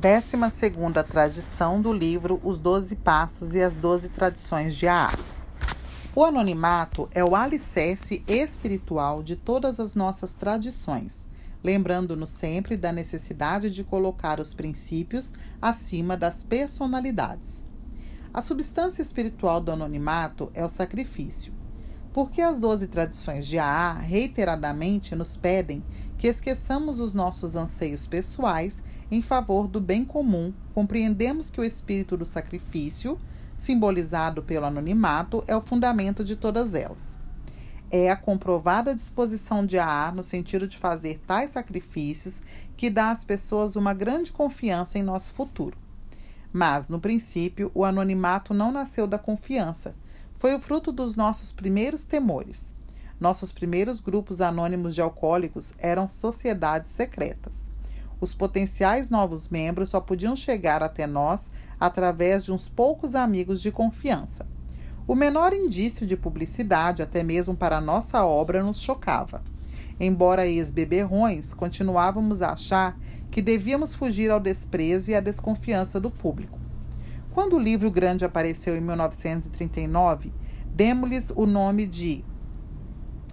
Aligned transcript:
Décima 0.00 0.48
segunda 0.48 1.02
tradição 1.02 1.82
do 1.82 1.92
livro 1.92 2.40
Os 2.44 2.56
Doze 2.56 2.94
Passos 2.94 3.56
e 3.56 3.60
as 3.60 3.74
Doze 3.74 4.08
Tradições 4.08 4.76
de 4.76 4.86
AA. 4.86 5.10
O 6.14 6.22
anonimato 6.22 7.08
é 7.12 7.24
o 7.24 7.34
alicerce 7.34 8.22
espiritual 8.28 9.24
de 9.24 9.34
todas 9.34 9.80
as 9.80 9.96
nossas 9.96 10.32
tradições, 10.32 11.26
lembrando-nos 11.64 12.30
sempre 12.30 12.76
da 12.76 12.92
necessidade 12.92 13.70
de 13.70 13.82
colocar 13.82 14.38
os 14.38 14.54
princípios 14.54 15.32
acima 15.60 16.16
das 16.16 16.44
personalidades. 16.44 17.64
A 18.32 18.40
substância 18.40 19.02
espiritual 19.02 19.60
do 19.60 19.72
anonimato 19.72 20.48
é 20.54 20.64
o 20.64 20.68
sacrifício. 20.68 21.52
Porque 22.12 22.40
as 22.40 22.58
doze 22.58 22.86
tradições 22.86 23.46
de 23.46 23.58
AA 23.58 23.92
reiteradamente 23.94 25.14
nos 25.14 25.36
pedem 25.36 25.84
que 26.16 26.26
esqueçamos 26.26 26.98
os 26.98 27.12
nossos 27.12 27.54
anseios 27.54 28.06
pessoais 28.06 28.82
em 29.10 29.22
favor 29.22 29.66
do 29.66 29.80
bem 29.80 30.04
comum, 30.04 30.52
compreendemos 30.74 31.48
que 31.48 31.60
o 31.60 31.64
espírito 31.64 32.16
do 32.16 32.26
sacrifício, 32.26 33.18
simbolizado 33.56 34.42
pelo 34.42 34.66
anonimato, 34.66 35.42
é 35.46 35.56
o 35.56 35.62
fundamento 35.62 36.22
de 36.24 36.36
todas 36.36 36.74
elas. 36.74 37.16
É 37.90 38.10
a 38.10 38.16
comprovada 38.16 38.94
disposição 38.94 39.64
de 39.64 39.78
AA 39.78 40.12
no 40.12 40.22
sentido 40.22 40.68
de 40.68 40.76
fazer 40.76 41.20
tais 41.26 41.50
sacrifícios 41.50 42.42
que 42.76 42.90
dá 42.90 43.10
às 43.10 43.24
pessoas 43.24 43.76
uma 43.76 43.94
grande 43.94 44.30
confiança 44.30 44.98
em 44.98 45.02
nosso 45.02 45.32
futuro. 45.32 45.76
Mas, 46.52 46.88
no 46.88 47.00
princípio, 47.00 47.70
o 47.74 47.84
anonimato 47.84 48.52
não 48.52 48.70
nasceu 48.70 49.06
da 49.06 49.18
confiança, 49.18 49.94
foi 50.38 50.54
o 50.54 50.60
fruto 50.60 50.92
dos 50.92 51.16
nossos 51.16 51.50
primeiros 51.50 52.04
temores. 52.04 52.72
Nossos 53.18 53.50
primeiros 53.50 54.00
grupos 54.00 54.40
anônimos 54.40 54.94
de 54.94 55.00
alcoólicos 55.00 55.72
eram 55.78 56.08
sociedades 56.08 56.92
secretas. 56.92 57.68
Os 58.20 58.34
potenciais 58.34 59.10
novos 59.10 59.48
membros 59.48 59.88
só 59.88 60.00
podiam 60.00 60.36
chegar 60.36 60.80
até 60.80 61.08
nós 61.08 61.50
através 61.78 62.44
de 62.44 62.52
uns 62.52 62.68
poucos 62.68 63.16
amigos 63.16 63.60
de 63.60 63.72
confiança. 63.72 64.46
O 65.08 65.16
menor 65.16 65.52
indício 65.52 66.06
de 66.06 66.16
publicidade, 66.16 67.02
até 67.02 67.24
mesmo 67.24 67.56
para 67.56 67.80
nossa 67.80 68.24
obra, 68.24 68.62
nos 68.62 68.80
chocava. 68.80 69.42
Embora 69.98 70.46
ex-beberrões, 70.46 71.52
continuávamos 71.52 72.42
a 72.42 72.52
achar 72.52 72.96
que 73.28 73.42
devíamos 73.42 73.92
fugir 73.92 74.30
ao 74.30 74.38
desprezo 74.38 75.10
e 75.10 75.16
à 75.16 75.20
desconfiança 75.20 75.98
do 75.98 76.12
público. 76.12 76.67
Quando 77.32 77.56
o 77.56 77.58
livro 77.58 77.90
grande 77.90 78.24
apareceu 78.24 78.76
em 78.76 78.80
1939, 78.80 80.32
demos-lhes 80.66 81.30
o 81.34 81.46
nome 81.46 81.86
de 81.86 82.24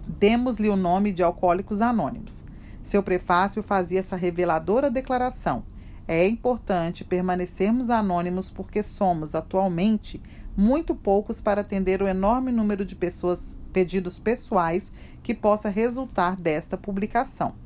demos-lhe 0.06 0.68
o 0.68 0.76
nome 0.76 1.12
de 1.12 1.22
Alcoólicos 1.22 1.80
Anônimos. 1.80 2.44
Seu 2.82 3.02
prefácio 3.02 3.62
fazia 3.62 3.98
essa 3.98 4.14
reveladora 4.14 4.90
declaração: 4.90 5.64
é 6.06 6.26
importante 6.26 7.04
permanecermos 7.04 7.90
anônimos 7.90 8.48
porque 8.48 8.82
somos, 8.82 9.34
atualmente, 9.34 10.22
muito 10.56 10.94
poucos 10.94 11.40
para 11.40 11.62
atender 11.62 12.00
o 12.00 12.06
enorme 12.06 12.52
número 12.52 12.84
de 12.84 12.94
pessoas, 12.94 13.58
pedidos 13.72 14.18
pessoais 14.18 14.92
que 15.22 15.34
possa 15.34 15.68
resultar 15.68 16.36
desta 16.36 16.76
publicação. 16.76 17.65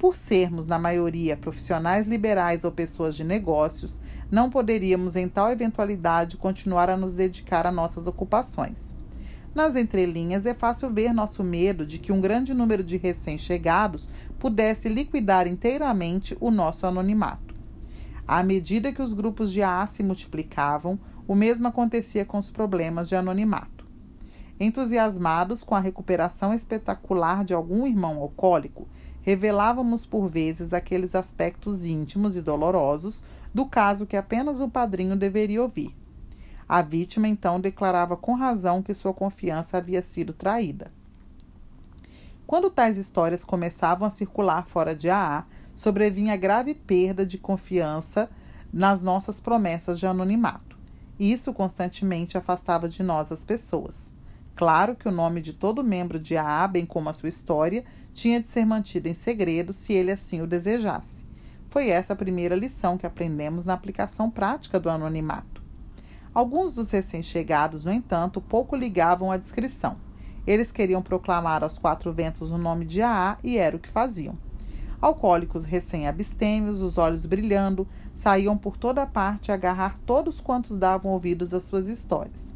Por 0.00 0.16
sermos, 0.16 0.64
na 0.64 0.78
maioria, 0.78 1.36
profissionais 1.36 2.06
liberais 2.06 2.64
ou 2.64 2.72
pessoas 2.72 3.14
de 3.14 3.22
negócios, 3.22 4.00
não 4.30 4.48
poderíamos, 4.48 5.14
em 5.14 5.28
tal 5.28 5.50
eventualidade, 5.50 6.38
continuar 6.38 6.88
a 6.88 6.96
nos 6.96 7.12
dedicar 7.12 7.66
a 7.66 7.70
nossas 7.70 8.06
ocupações. 8.06 8.94
Nas 9.54 9.76
entrelinhas 9.76 10.46
é 10.46 10.54
fácil 10.54 10.90
ver 10.90 11.12
nosso 11.12 11.44
medo 11.44 11.84
de 11.84 11.98
que 11.98 12.12
um 12.12 12.18
grande 12.18 12.54
número 12.54 12.82
de 12.82 12.96
recém-chegados 12.96 14.08
pudesse 14.38 14.88
liquidar 14.88 15.46
inteiramente 15.46 16.34
o 16.40 16.50
nosso 16.50 16.86
anonimato. 16.86 17.54
À 18.26 18.42
medida 18.42 18.94
que 18.94 19.02
os 19.02 19.12
grupos 19.12 19.52
de 19.52 19.62
AA 19.62 19.86
se 19.86 20.02
multiplicavam, 20.02 20.98
o 21.28 21.34
mesmo 21.34 21.68
acontecia 21.68 22.24
com 22.24 22.38
os 22.38 22.50
problemas 22.50 23.06
de 23.06 23.16
anonimato. 23.16 23.86
Entusiasmados 24.58 25.62
com 25.62 25.74
a 25.74 25.80
recuperação 25.80 26.54
espetacular 26.54 27.44
de 27.44 27.52
algum 27.52 27.86
irmão 27.86 28.18
alcoólico, 28.18 28.88
revelávamos 29.22 30.06
por 30.06 30.28
vezes 30.28 30.72
aqueles 30.72 31.14
aspectos 31.14 31.84
íntimos 31.84 32.36
e 32.36 32.42
dolorosos 32.42 33.22
do 33.52 33.66
caso 33.66 34.06
que 34.06 34.16
apenas 34.16 34.60
o 34.60 34.68
padrinho 34.68 35.16
deveria 35.16 35.62
ouvir. 35.62 35.94
A 36.68 36.82
vítima 36.82 37.26
então 37.26 37.60
declarava 37.60 38.16
com 38.16 38.34
razão 38.34 38.82
que 38.82 38.94
sua 38.94 39.12
confiança 39.12 39.76
havia 39.76 40.02
sido 40.02 40.32
traída. 40.32 40.92
Quando 42.46 42.70
tais 42.70 42.96
histórias 42.96 43.44
começavam 43.44 44.06
a 44.06 44.10
circular 44.10 44.66
fora 44.66 44.94
de 44.94 45.08
AA, 45.08 45.44
sobrevinha 45.74 46.36
grave 46.36 46.74
perda 46.74 47.24
de 47.24 47.38
confiança 47.38 48.30
nas 48.72 49.02
nossas 49.02 49.40
promessas 49.40 49.98
de 49.98 50.06
anonimato. 50.06 50.78
Isso 51.18 51.52
constantemente 51.52 52.38
afastava 52.38 52.88
de 52.88 53.02
nós 53.02 53.30
as 53.30 53.44
pessoas. 53.44 54.10
Claro 54.60 54.94
que 54.94 55.08
o 55.08 55.10
nome 55.10 55.40
de 55.40 55.54
todo 55.54 55.82
membro 55.82 56.18
de 56.18 56.36
AA, 56.36 56.68
bem 56.68 56.84
como 56.84 57.08
a 57.08 57.14
sua 57.14 57.30
história, 57.30 57.82
tinha 58.12 58.42
de 58.42 58.46
ser 58.46 58.66
mantido 58.66 59.08
em 59.08 59.14
segredo 59.14 59.72
se 59.72 59.94
ele 59.94 60.12
assim 60.12 60.42
o 60.42 60.46
desejasse. 60.46 61.24
Foi 61.70 61.88
essa 61.88 62.12
a 62.12 62.16
primeira 62.16 62.54
lição 62.54 62.98
que 62.98 63.06
aprendemos 63.06 63.64
na 63.64 63.72
aplicação 63.72 64.30
prática 64.30 64.78
do 64.78 64.90
anonimato. 64.90 65.62
Alguns 66.34 66.74
dos 66.74 66.90
recém-chegados, 66.90 67.86
no 67.86 67.90
entanto, 67.90 68.38
pouco 68.38 68.76
ligavam 68.76 69.32
à 69.32 69.38
descrição. 69.38 69.96
Eles 70.46 70.70
queriam 70.70 71.00
proclamar 71.00 71.64
aos 71.64 71.78
quatro 71.78 72.12
ventos 72.12 72.50
o 72.50 72.58
nome 72.58 72.84
de 72.84 73.00
AA 73.00 73.38
e 73.42 73.56
era 73.56 73.76
o 73.76 73.80
que 73.80 73.88
faziam. 73.88 74.36
Alcoólicos 75.00 75.64
recém-abstêmios, 75.64 76.82
os 76.82 76.98
olhos 76.98 77.24
brilhando, 77.24 77.88
saíam 78.12 78.58
por 78.58 78.76
toda 78.76 79.06
parte 79.06 79.50
a 79.50 79.54
agarrar 79.54 79.98
todos 80.04 80.38
quantos 80.38 80.76
davam 80.76 81.12
ouvidos 81.12 81.54
às 81.54 81.62
suas 81.62 81.88
histórias. 81.88 82.50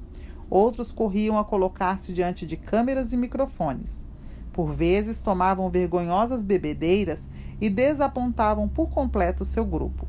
Outros 0.51 0.93
corriam 0.93 1.39
a 1.39 1.45
colocar-se 1.45 2.13
diante 2.13 2.47
de 2.47 2.57
câmeras 2.57 3.13
e 3.13 3.17
microfones. 3.17 4.05
Por 4.53 4.73
vezes 4.73 5.21
tomavam 5.21 5.71
vergonhosas 5.71 6.43
bebedeiras 6.43 7.29
e 7.61 7.69
desapontavam 7.69 8.69
por 8.69 8.89
completo 8.89 9.45
seu 9.45 9.65
grupo. 9.65 10.07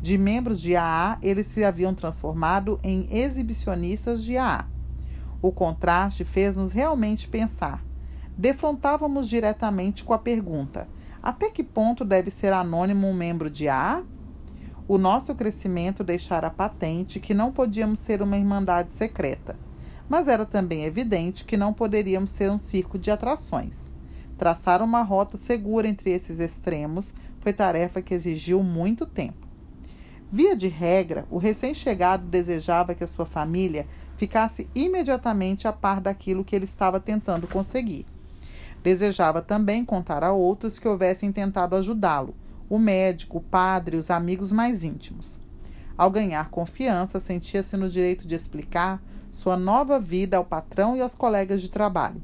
De 0.00 0.18
membros 0.18 0.60
de 0.60 0.76
AA, 0.76 1.18
eles 1.22 1.46
se 1.46 1.64
haviam 1.64 1.94
transformado 1.94 2.78
em 2.82 3.06
exibicionistas 3.10 4.22
de 4.22 4.36
AA. 4.36 4.66
O 5.40 5.52
contraste 5.52 6.24
fez-nos 6.24 6.72
realmente 6.72 7.28
pensar. 7.28 7.84
Defrontávamos 8.36 9.28
diretamente 9.28 10.02
com 10.02 10.12
a 10.12 10.18
pergunta: 10.18 10.88
até 11.22 11.48
que 11.48 11.62
ponto 11.62 12.04
deve 12.04 12.30
ser 12.30 12.52
anônimo 12.52 13.06
um 13.06 13.14
membro 13.14 13.48
de 13.48 13.68
AA? 13.68 14.02
O 14.86 14.98
nosso 14.98 15.34
crescimento 15.34 16.04
deixara 16.04 16.50
patente 16.50 17.18
que 17.18 17.32
não 17.32 17.50
podíamos 17.50 17.98
ser 17.98 18.20
uma 18.20 18.36
irmandade 18.36 18.92
secreta, 18.92 19.56
mas 20.08 20.28
era 20.28 20.44
também 20.44 20.84
evidente 20.84 21.44
que 21.44 21.56
não 21.56 21.72
poderíamos 21.72 22.30
ser 22.30 22.50
um 22.50 22.58
circo 22.58 22.98
de 22.98 23.10
atrações. 23.10 23.92
Traçar 24.36 24.82
uma 24.82 25.02
rota 25.02 25.38
segura 25.38 25.86
entre 25.86 26.10
esses 26.10 26.38
extremos 26.38 27.14
foi 27.40 27.52
tarefa 27.52 28.02
que 28.02 28.14
exigiu 28.14 28.62
muito 28.62 29.06
tempo. 29.06 29.46
Via 30.30 30.56
de 30.56 30.66
regra, 30.66 31.26
o 31.30 31.38
recém-chegado 31.38 32.26
desejava 32.26 32.94
que 32.94 33.04
a 33.04 33.06
sua 33.06 33.24
família 33.24 33.86
ficasse 34.16 34.68
imediatamente 34.74 35.68
a 35.68 35.72
par 35.72 36.00
daquilo 36.00 36.44
que 36.44 36.56
ele 36.56 36.64
estava 36.64 36.98
tentando 36.98 37.46
conseguir. 37.46 38.06
Desejava 38.82 39.40
também 39.40 39.84
contar 39.84 40.24
a 40.24 40.32
outros 40.32 40.78
que 40.78 40.88
houvessem 40.88 41.30
tentado 41.30 41.76
ajudá-lo, 41.76 42.34
o 42.68 42.78
médico, 42.78 43.38
o 43.38 43.42
padre, 43.42 43.96
os 43.96 44.10
amigos 44.10 44.50
mais 44.50 44.82
íntimos. 44.82 45.38
Ao 45.96 46.10
ganhar 46.10 46.50
confiança, 46.50 47.20
sentia-se 47.20 47.76
no 47.76 47.88
direito 47.88 48.26
de 48.26 48.34
explicar 48.34 49.00
sua 49.30 49.56
nova 49.56 50.00
vida 50.00 50.36
ao 50.36 50.44
patrão 50.44 50.96
e 50.96 51.00
aos 51.00 51.14
colegas 51.14 51.62
de 51.62 51.70
trabalho. 51.70 52.20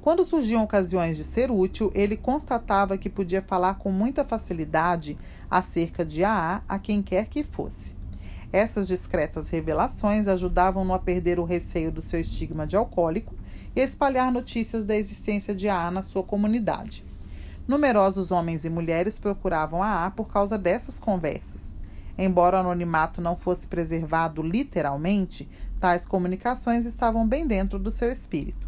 Quando 0.00 0.24
surgiam 0.24 0.64
ocasiões 0.64 1.16
de 1.16 1.24
ser 1.24 1.50
útil, 1.50 1.92
ele 1.94 2.16
constatava 2.16 2.98
que 2.98 3.08
podia 3.08 3.40
falar 3.40 3.74
com 3.74 3.92
muita 3.92 4.24
facilidade 4.24 5.16
acerca 5.50 6.04
de 6.04 6.24
AA 6.24 6.62
a 6.68 6.78
quem 6.78 7.02
quer 7.02 7.26
que 7.26 7.44
fosse. 7.44 7.94
Essas 8.52 8.88
discretas 8.88 9.48
revelações 9.48 10.26
ajudavam-no 10.26 10.92
a 10.92 10.98
perder 10.98 11.38
o 11.38 11.44
receio 11.44 11.92
do 11.92 12.02
seu 12.02 12.18
estigma 12.18 12.66
de 12.66 12.76
alcoólico 12.76 13.34
e 13.76 13.80
a 13.80 13.84
espalhar 13.84 14.32
notícias 14.32 14.84
da 14.84 14.96
existência 14.96 15.54
de 15.54 15.68
AA 15.68 15.90
na 15.90 16.02
sua 16.02 16.22
comunidade. 16.22 17.04
Numerosos 17.68 18.30
homens 18.30 18.64
e 18.64 18.70
mulheres 18.70 19.18
procuravam 19.18 19.82
AA 19.82 20.10
por 20.10 20.28
causa 20.28 20.58
dessas 20.58 20.98
conversas. 20.98 21.71
Embora 22.16 22.58
o 22.58 22.60
anonimato 22.60 23.20
não 23.20 23.34
fosse 23.34 23.66
preservado 23.66 24.42
literalmente, 24.42 25.48
tais 25.80 26.06
comunicações 26.06 26.86
estavam 26.86 27.26
bem 27.26 27.46
dentro 27.46 27.78
do 27.78 27.90
seu 27.90 28.10
espírito. 28.10 28.66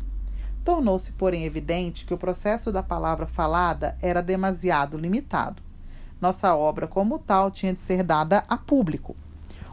Tornou-se, 0.64 1.12
porém, 1.12 1.44
evidente 1.44 2.06
que 2.06 2.14
o 2.14 2.18
processo 2.18 2.72
da 2.72 2.82
palavra 2.82 3.26
falada 3.26 3.96
era 4.00 4.22
demasiado 4.22 4.96
limitado. 4.96 5.62
Nossa 6.20 6.54
obra, 6.56 6.86
como 6.86 7.18
tal, 7.18 7.50
tinha 7.50 7.74
de 7.74 7.80
ser 7.80 8.02
dada 8.02 8.44
a 8.48 8.56
público. 8.56 9.14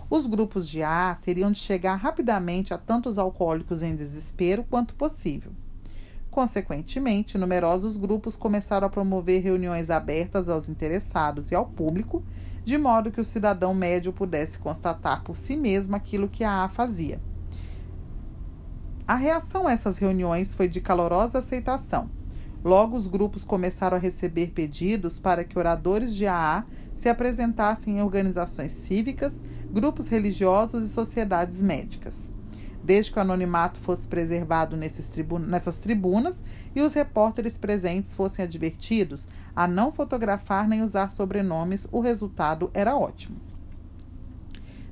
Os 0.10 0.28
grupos 0.28 0.68
de 0.68 0.84
A 0.84 1.18
teriam 1.22 1.50
de 1.50 1.60
chegar 1.60 1.96
rapidamente 1.96 2.74
a 2.74 2.78
tantos 2.78 3.18
alcoólicos 3.18 3.82
em 3.82 3.96
desespero 3.96 4.66
quanto 4.70 4.94
possível. 4.94 5.54
Consequentemente, 6.30 7.38
numerosos 7.38 7.96
grupos 7.96 8.36
começaram 8.36 8.88
a 8.88 8.90
promover 8.90 9.42
reuniões 9.42 9.90
abertas 9.90 10.50
aos 10.50 10.68
interessados 10.68 11.52
e 11.52 11.56
ao 11.56 11.66
público, 11.66 12.22
de 12.64 12.78
modo 12.78 13.12
que 13.12 13.22
o 13.22 13.26
cidadão 13.26 13.74
médio 13.74 14.14
pudesse 14.14 14.60
constatar 14.60 15.24
por 15.24 15.36
si 15.36 15.56
mesmo 15.56 15.96
aquilo 15.96 16.30
que 16.30 16.44
a 16.44 16.64
AA 16.64 16.70
fazia. 16.70 17.22
A 19.08 19.16
reação 19.16 19.68
a 19.68 19.72
essas 19.72 19.98
reuniões 19.98 20.54
foi 20.54 20.68
de 20.68 20.80
calorosa 20.80 21.40
aceitação. 21.40 22.10
Logo, 22.64 22.96
os 22.96 23.08
grupos 23.08 23.44
começaram 23.44 23.98
a 23.98 24.00
receber 24.00 24.52
pedidos 24.52 25.20
para 25.20 25.44
que 25.44 25.58
oradores 25.58 26.16
de 26.16 26.28
AA 26.28 26.66
se 26.96 27.10
apresentassem 27.10 27.98
em 27.98 28.02
organizações 28.02 28.72
cívicas, 28.72 29.44
grupos 29.72 30.08
religiosos 30.08 30.84
e 30.84 30.90
sociedades 30.90 31.62
médicas 31.62 32.30
desde 32.84 33.12
que 33.12 33.20
o 33.20 33.22
anonimato 33.22 33.80
fosse 33.80 34.08
preservado 34.08 34.76
nessas 34.76 35.78
tribunas 35.78 36.44
e 36.76 36.82
os 36.82 36.94
repórteres 36.94 37.58
presentes 37.58 38.14
fossem 38.14 38.44
advertidos 38.44 39.28
a 39.56 39.68
não 39.68 39.92
fotografar 39.92 40.68
nem 40.68 40.82
usar 40.82 41.12
sobrenomes, 41.12 41.88
o 41.92 42.00
resultado 42.00 42.72
era 42.74 42.96
ótimo. 42.96 43.38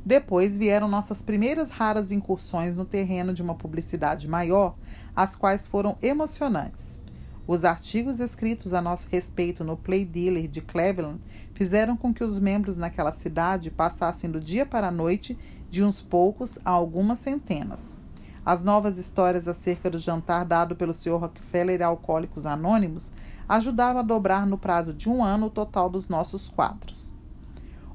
Depois 0.06 0.58
vieram 0.58 0.88
nossas 0.88 1.22
primeiras 1.22 1.70
raras 1.70 2.12
incursões 2.12 2.76
no 2.76 2.86
terreno 2.86 3.34
de 3.34 3.42
uma 3.42 3.56
publicidade 3.56 4.28
maior, 4.28 4.76
as 5.16 5.36
quais 5.36 5.68
foram 5.68 5.98
emocionantes. 6.02 7.00
Os 7.46 7.66
artigos 7.66 8.20
escritos 8.20 8.74
a 8.74 8.82
nosso 8.82 9.08
respeito 9.10 9.64
no 9.64 9.76
Play 9.76 10.06
Dealer 10.06 10.48
de 10.48 10.62
Cleveland 10.62 11.20
fizeram 11.54 11.98
com 11.98 12.14
que 12.14 12.24
os 12.24 12.38
membros 12.38 12.78
naquela 12.78 13.12
cidade 13.12 13.72
passassem 13.72 14.30
do 14.30 14.40
dia 14.40 14.68
para 14.68 14.90
a 14.90 14.92
noite 14.92 15.36
de 15.70 15.84
uns 15.84 16.02
poucos 16.02 16.58
a 16.66 16.72
algumas 16.72 17.20
centenas. 17.20 17.98
As 18.46 18.64
novas 18.64 18.98
histórias 18.98 19.48
acerca 19.48 19.90
do 19.90 20.00
jantar 20.00 20.44
dado 20.46 20.76
pelo 20.76 20.94
Sr. 20.94 21.20
Rockefeller 21.20 21.82
a 21.82 21.88
alcoólicos 21.88 22.46
anônimos 22.46 23.12
ajudaram 23.48 24.00
a 24.00 24.04
dobrar 24.04 24.48
no 24.48 24.58
prazo 24.58 24.94
de 24.94 25.10
um 25.10 25.24
ano 25.24 25.48
o 25.48 25.50
total 25.52 25.90
dos 25.90 26.08
nossos 26.08 26.50
quadros. 26.50 27.14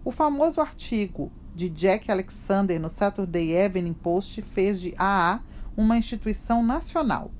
O 0.04 0.12
famoso 0.12 0.60
artigo 0.60 1.32
de 1.54 1.68
Jack 1.68 2.10
Alexander 2.10 2.80
no 2.80 2.90
Saturday 2.90 3.52
Evening 3.52 3.94
Post 3.94 4.42
fez 4.42 4.80
de 4.80 4.94
AA 4.98 5.40
uma 5.76 5.96
instituição 5.96 6.62
nacional. 6.62 7.30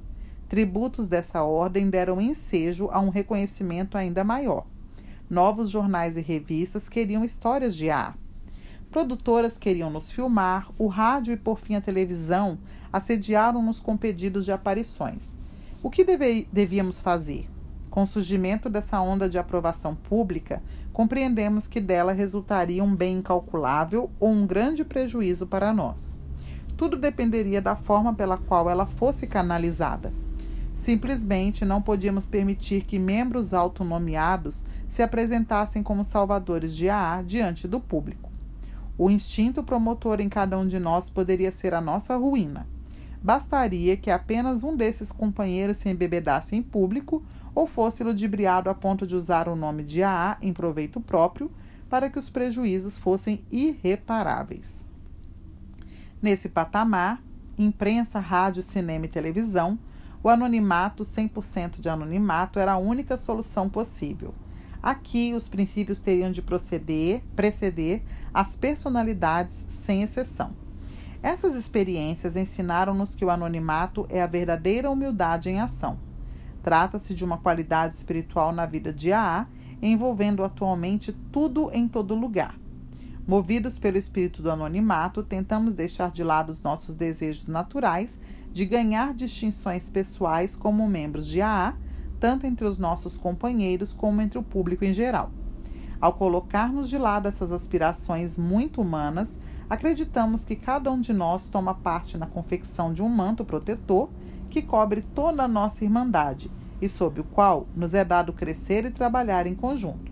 Tributos 0.49 1.09
dessa 1.09 1.43
ordem 1.43 1.91
deram 1.91 2.21
ensejo 2.21 2.89
a 2.91 3.01
um 3.01 3.09
reconhecimento 3.09 3.99
ainda 3.99 4.25
maior. 4.25 4.67
Novos 5.29 5.71
jornais 5.71 6.17
e 6.17 6.21
revistas 6.21 6.89
queriam 6.89 7.25
histórias 7.25 7.77
de 7.77 7.91
AA. 7.91 8.15
Produtoras 8.95 9.59
queriam 9.59 9.91
nos 9.91 10.13
filmar, 10.13 10.71
o 10.79 10.87
rádio 10.87 11.33
e 11.33 11.37
por 11.37 11.59
fim 11.59 11.75
a 11.75 11.81
televisão 11.81 12.57
assediaram-nos 12.93 13.81
com 13.81 13.97
pedidos 13.97 14.45
de 14.45 14.53
aparições. 14.53 15.37
O 15.83 15.91
que 15.91 16.05
deve, 16.05 16.47
devíamos 16.53 17.01
fazer? 17.01 17.51
Com 17.91 18.05
o 18.05 18.07
surgimento 18.07 18.71
dessa 18.71 19.01
onda 19.01 19.29
de 19.29 19.37
aprovação 19.37 19.97
pública, 19.97 20.63
compreendemos 20.93 21.67
que 21.67 21.81
dela 21.81 22.13
resultaria 22.13 22.85
um 22.85 22.95
bem 22.95 23.17
incalculável 23.17 24.13
ou 24.21 24.31
um 24.31 24.47
grande 24.47 24.85
prejuízo 24.85 25.45
para 25.45 25.73
nós. 25.73 26.21
Tudo 26.77 26.97
dependeria 26.97 27.61
da 27.61 27.75
forma 27.75 28.15
pela 28.15 28.39
qual 28.39 28.71
ela 28.71 28.87
fosse 28.87 29.27
canalizada. 29.27 30.13
Simplesmente 30.77 31.65
não 31.65 31.83
podíamos 31.83 32.27
permitir 32.27 32.85
que 32.85 33.01
membros 33.01 33.53
autonomeados 33.53 34.63
se 34.89 35.03
apresentassem 35.03 35.83
como 35.83 36.05
salvadores 36.05 36.77
de 36.77 36.89
AA 36.89 37.23
diante 37.23 37.67
do 37.67 37.81
público. 37.81 38.34
O 38.97 39.11
instinto 39.11 39.63
promotor 39.63 40.21
em 40.21 40.29
cada 40.29 40.57
um 40.59 40.67
de 40.67 40.79
nós 40.79 41.11
poderia 41.11 41.51
ser 41.51 41.75
a 41.75 41.81
nossa 41.81 42.17
ruína. 42.17 42.67
Bastaria 43.21 43.97
que 43.97 44.11
apenas 44.11 44.63
um 44.63 44.77
desses 44.77 45.11
companheiros 45.11 45.79
se 45.79 45.89
embebedasse 45.89 46.55
em 46.55 46.63
público 46.63 47.23
ou 47.55 47.67
fosse 47.67 48.05
ludibriado 48.05 48.71
a 48.71 48.75
ponto 48.75 49.07
de 49.07 49.17
usar 49.17 49.49
o 49.49 49.57
nome 49.57 49.83
de 49.83 50.03
AA 50.03 50.37
em 50.43 50.53
proveito 50.53 51.01
próprio 51.01 51.51
para 51.89 52.09
que 52.11 52.19
os 52.19 52.29
prejuízos 52.29 52.99
fossem 52.99 53.45
irreparáveis. 53.51 54.85
Nesse 56.21 56.49
patamar, 56.49 57.23
imprensa, 57.59 58.19
rádio, 58.21 58.63
cinema 58.63 59.07
e 59.07 59.09
televisão, 59.09 59.79
o 60.23 60.29
anonimato, 60.29 61.03
100% 61.03 61.81
de 61.81 61.89
anonimato, 61.89 62.59
era 62.59 62.73
a 62.73 62.79
única 62.79 63.17
solução 63.17 63.69
possível. 63.69 64.35
Aqui, 64.85 65.33
os 65.33 65.49
princípios 65.49 65.99
teriam 65.99 66.31
de 66.31 66.43
proceder, 66.43 67.23
preceder 67.35 68.03
as 68.35 68.55
personalidades, 68.55 69.65
sem 69.67 70.03
exceção. 70.03 70.53
Essas 71.23 71.55
experiências 71.55 72.37
ensinaram-nos 72.37 73.15
que 73.15 73.25
o 73.25 73.31
anonimato 73.31 74.07
é 74.11 74.21
a 74.21 74.27
verdadeira 74.27 74.91
humildade 74.91 75.49
em 75.49 75.59
ação. 75.59 75.99
Trata-se 76.63 77.15
de 77.15 77.25
uma 77.25 77.39
qualidade 77.39 77.97
espiritual 77.97 78.53
na 78.53 78.67
vida 78.67 78.93
de 78.93 79.11
AA, 79.11 79.47
envolvendo 79.81 80.45
atualmente 80.45 81.13
tudo 81.33 81.71
em 81.73 81.89
todo 81.89 82.15
lugar. 82.15 82.55
Movidos 83.27 83.79
pelo 83.79 83.97
espírito 83.97 84.43
do 84.43 84.51
anonimato, 84.51 85.23
tentamos 85.23 85.73
deixar 85.73 86.11
de 86.11 86.23
lado 86.23 86.51
os 86.51 86.61
nossos 86.61 86.95
desejos 86.95 87.49
naturais 87.49 88.21
de 88.53 88.67
ganhar 88.67 89.15
distinções 89.15 89.89
pessoais 89.89 90.57
como 90.57 90.87
membros 90.87 91.27
de 91.27 91.41
AA 91.41 91.75
tanto 92.25 92.47
entre 92.47 92.67
os 92.67 92.79
nossos 92.79 93.19
companheiros 93.19 93.93
como 93.93 94.23
entre 94.23 94.39
o 94.39 94.43
público 94.43 94.83
em 94.83 94.95
geral. 94.95 95.31
Ao 96.01 96.11
colocarmos 96.11 96.89
de 96.89 96.97
lado 96.97 97.29
essas 97.29 97.53
aspirações 97.53 98.39
muito 98.39 98.81
humanas, 98.81 99.39
acreditamos 99.69 100.43
que 100.43 100.57
cada 100.57 100.91
um 100.91 100.99
de 100.99 101.13
nós 101.13 101.51
toma 101.51 101.75
parte 101.75 102.17
na 102.17 102.25
confecção 102.25 102.95
de 102.95 103.03
um 103.03 103.11
manto 103.11 103.45
protetor 103.45 104.09
que 104.49 104.63
cobre 104.63 105.03
toda 105.03 105.43
a 105.43 105.49
nossa 105.49 105.85
irmandade 105.85 106.51
e 106.81 106.89
sob 106.89 107.21
o 107.21 107.25
qual 107.25 107.67
nos 107.77 107.93
é 107.93 108.03
dado 108.03 108.33
crescer 108.33 108.87
e 108.87 108.91
trabalhar 108.91 109.47
em 109.47 109.55
conjunto. 109.55 110.11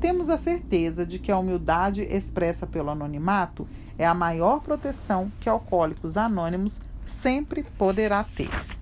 Temos 0.00 0.28
a 0.28 0.36
certeza 0.36 1.06
de 1.06 1.20
que 1.20 1.30
a 1.30 1.38
humildade 1.38 2.02
expressa 2.02 2.66
pelo 2.66 2.90
anonimato 2.90 3.68
é 3.96 4.04
a 4.04 4.12
maior 4.12 4.58
proteção 4.62 5.30
que 5.38 5.48
alcoólicos 5.48 6.16
anônimos 6.16 6.80
sempre 7.04 7.62
poderá 7.78 8.24
ter. 8.24 8.75